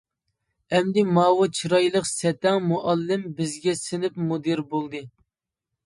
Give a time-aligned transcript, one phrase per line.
[0.77, 5.09] ئەمدى ماۋۇ چىرايلىق سەتەڭ مۇئەللىم بىزگە سىنىپ مۇدىرى بولدى.